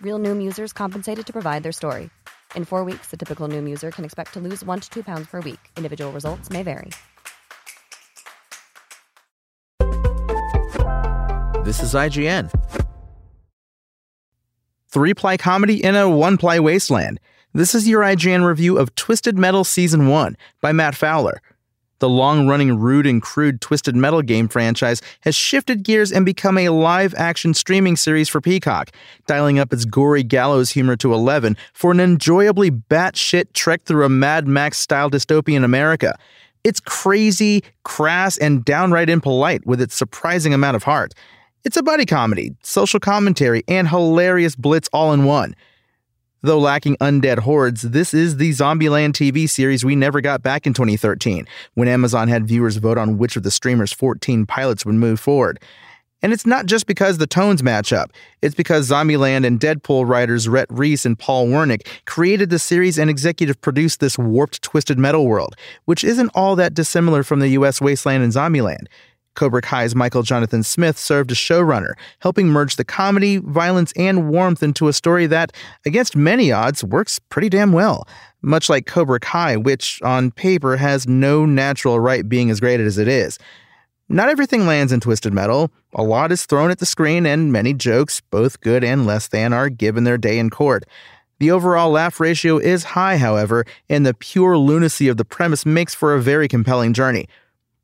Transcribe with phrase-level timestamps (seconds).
[0.00, 2.10] Real Noom users compensated to provide their story.
[2.54, 5.26] In four weeks, the typical Noom user can expect to lose one to two pounds
[5.26, 5.58] per week.
[5.76, 6.90] Individual results may vary.
[11.64, 12.48] This is IGN.
[14.88, 17.18] Three ply comedy in a one ply wasteland.
[17.52, 21.40] This is your IGN review of Twisted Metal Season 1 by Matt Fowler.
[21.98, 26.58] The long running rude and crude Twisted Metal game franchise has shifted gears and become
[26.58, 28.90] a live action streaming series for Peacock,
[29.26, 34.10] dialing up its gory gallows humor to 11 for an enjoyably batshit trek through a
[34.10, 36.18] Mad Max style dystopian America.
[36.64, 41.14] It's crazy, crass, and downright impolite with its surprising amount of heart.
[41.64, 45.56] It's a buddy comedy, social commentary, and hilarious blitz all in one.
[46.46, 50.74] Though lacking undead hordes, this is the Zombieland TV series we never got back in
[50.74, 51.44] 2013,
[51.74, 55.58] when Amazon had viewers vote on which of the streamer's 14 pilots would move forward.
[56.22, 60.48] And it's not just because the tones match up, it's because Zombieland and Deadpool writers
[60.48, 65.26] Rhett Reese and Paul Wernick created the series and executive produced this warped, twisted metal
[65.26, 65.56] world,
[65.86, 68.86] which isn't all that dissimilar from the US Wasteland and Zombieland.
[69.36, 74.62] Cobra Kai's Michael Jonathan Smith served as showrunner, helping merge the comedy, violence, and warmth
[74.62, 75.52] into a story that,
[75.84, 78.08] against many odds, works pretty damn well.
[78.42, 82.98] Much like Cobra Kai, which, on paper, has no natural right being as great as
[82.98, 83.38] it is.
[84.08, 85.70] Not everything lands in Twisted Metal.
[85.94, 89.52] A lot is thrown at the screen, and many jokes, both good and less than,
[89.52, 90.84] are given their day in court.
[91.38, 95.94] The overall laugh ratio is high, however, and the pure lunacy of the premise makes
[95.94, 97.26] for a very compelling journey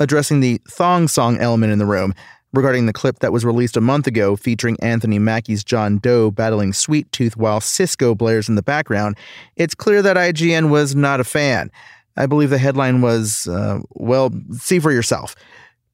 [0.00, 2.14] addressing the thong song element in the room
[2.52, 6.72] regarding the clip that was released a month ago featuring Anthony Mackie's John Doe battling
[6.72, 9.16] Sweet Tooth while Sisqó blares in the background,
[9.56, 11.70] it's clear that IGN was not a fan.
[12.16, 15.34] I believe the headline was, uh, well, see for yourself.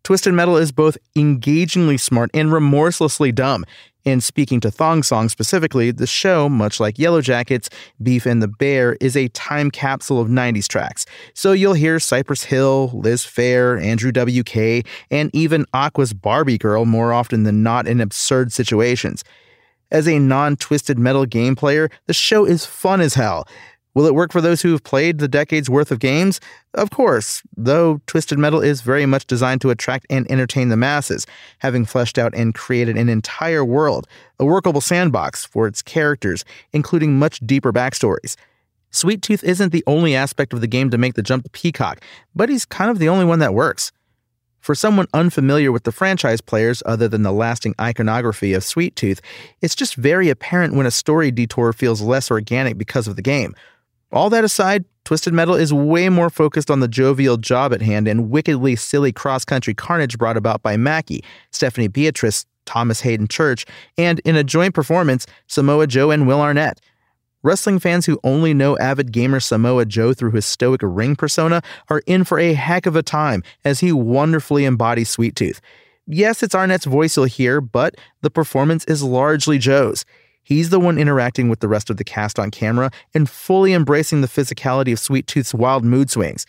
[0.02, 3.64] Twisted Metal is both engagingly smart and remorselessly dumb.
[4.04, 7.68] In speaking to Thong Song specifically, the show, much like Yellowjackets,
[8.02, 11.04] Beef and the Bear, is a time capsule of 90s tracks.
[11.34, 17.12] So you'll hear Cypress Hill, Liz Phair, Andrew W.K., and even Aqua's Barbie Girl more
[17.12, 19.22] often than not in absurd situations.
[19.90, 23.46] As a non twisted metal game player, the show is fun as hell.
[23.94, 26.40] Will it work for those who have played the decade's worth of games?
[26.74, 31.26] Of course, though Twisted Metal is very much designed to attract and entertain the masses,
[31.58, 34.06] having fleshed out and created an entire world,
[34.38, 38.36] a workable sandbox for its characters, including much deeper backstories.
[38.92, 42.00] Sweet Tooth isn't the only aspect of the game to make the jump to Peacock,
[42.34, 43.90] but he's kind of the only one that works.
[44.60, 49.20] For someone unfamiliar with the franchise players, other than the lasting iconography of Sweet Tooth,
[49.62, 53.54] it's just very apparent when a story detour feels less organic because of the game
[54.12, 58.06] all that aside, Twisted Metal is way more focused on the jovial job at hand
[58.06, 63.66] and wickedly silly cross country carnage brought about by Mackie, Stephanie Beatrice, Thomas Haden Church,
[63.98, 66.80] and in a joint performance, Samoa Joe and Will Arnett.
[67.42, 72.02] Wrestling fans who only know avid gamer Samoa Joe through his stoic ring persona are
[72.06, 75.60] in for a heck of a time as he wonderfully embodies Sweet Tooth.
[76.06, 80.04] Yes, it's Arnett's voice you'll hear, but the performance is largely Joe's.
[80.50, 84.20] He's the one interacting with the rest of the cast on camera and fully embracing
[84.20, 86.44] the physicality of Sweet Tooth's wild mood swings.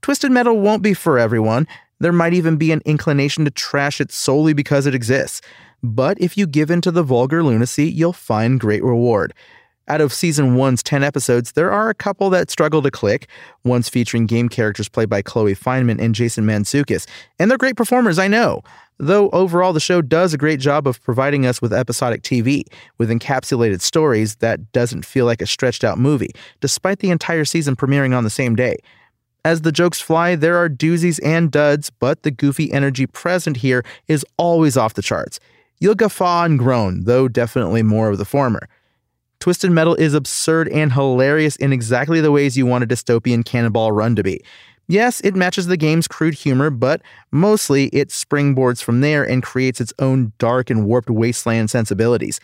[0.00, 1.68] Twisted Metal won't be for everyone.
[2.00, 5.42] There might even be an inclination to trash it solely because it exists.
[5.82, 9.34] But if you give in to the vulgar lunacy, you'll find great reward.
[9.88, 13.28] Out of season one's 10 episodes, there are a couple that struggle to click,
[13.64, 17.06] ones featuring game characters played by Chloe Fineman and Jason Mantzoukas.
[17.38, 18.62] And they're great performers, I know.
[18.98, 22.64] Though overall, the show does a great job of providing us with episodic TV,
[22.98, 26.30] with encapsulated stories that doesn't feel like a stretched out movie,
[26.60, 28.78] despite the entire season premiering on the same day.
[29.44, 33.84] As the jokes fly, there are doozies and duds, but the goofy energy present here
[34.08, 35.38] is always off the charts.
[35.78, 38.68] You'll guffaw and groan, though definitely more of the former.
[39.40, 43.92] Twisted Metal is absurd and hilarious in exactly the ways you want a dystopian cannonball
[43.92, 44.40] run to be.
[44.88, 47.02] Yes, it matches the game's crude humor, but
[47.32, 52.40] mostly it springboards from there and creates its own dark and warped wasteland sensibilities.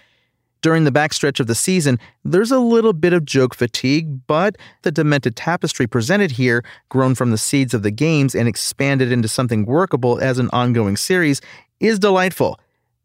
[0.61, 4.93] During the backstretch of the season, there's a little bit of joke fatigue, but the
[4.93, 9.65] demented tapestry presented here, grown from the seeds of the games and expanded into something
[9.65, 11.41] workable as an ongoing series,
[11.81, 12.61] is delightful.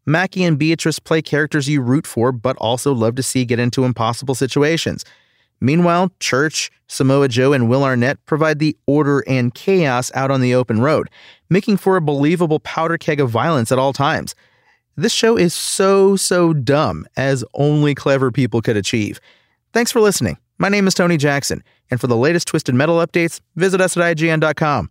[0.08, 3.84] Mackie and Beatrice play characters you root for, but also love to see get into
[3.84, 5.04] impossible situations.
[5.60, 10.54] Meanwhile, Church, Samoa Joe, and Will Arnett provide the order and chaos out on the
[10.54, 11.10] open road,
[11.50, 14.34] making for a believable powder keg of violence at all times.
[14.96, 19.20] This show is so, so dumb, as only clever people could achieve.
[19.74, 20.38] Thanks for listening.
[20.56, 24.16] My name is Tony Jackson, and for the latest Twisted Metal updates, visit us at
[24.16, 24.90] IGN.com.